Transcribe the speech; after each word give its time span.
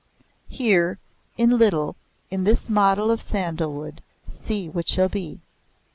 Here, 0.49 0.97
in 1.37 1.59
little, 1.59 1.95
in 2.31 2.43
this 2.43 2.71
model 2.71 3.11
of 3.11 3.21
sandalwood, 3.21 4.01
see 4.27 4.67
what 4.67 4.89
shall 4.89 5.09
be. 5.09 5.41